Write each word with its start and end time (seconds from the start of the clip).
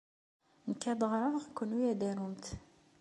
Nekk 0.69 0.83
ad 0.91 0.97
d-ɣreɣ, 1.01 1.35
kenwi 1.57 1.83
ad 1.91 1.99
tarumt. 2.01 2.45